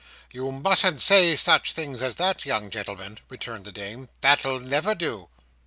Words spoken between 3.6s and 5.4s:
the dame. "That'll never do."